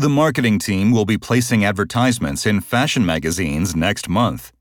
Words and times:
The 0.00 0.08
marketing 0.08 0.60
team 0.60 0.92
will 0.92 1.04
be 1.04 1.18
placing 1.18 1.64
advertisements 1.64 2.46
in 2.46 2.60
fashion 2.60 3.04
magazines 3.04 3.74
next 3.74 4.08
month. 4.08 4.52